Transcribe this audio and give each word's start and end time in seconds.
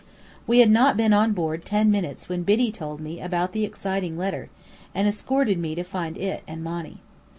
We 0.47 0.61
had 0.61 0.71
not 0.71 0.97
been 0.97 1.13
on 1.13 1.33
board 1.33 1.63
ten 1.63 1.91
minutes 1.91 2.27
when 2.27 2.41
Biddy 2.41 2.71
told 2.71 2.99
me 3.01 3.21
about 3.21 3.51
the 3.53 3.65
exciting 3.65 4.17
letter, 4.17 4.49
and 4.95 5.07
escorted 5.07 5.59
me 5.59 5.75
to 5.75 5.83
find 5.83 6.17
it 6.17 6.41
and 6.47 6.63
Monny. 6.63 7.01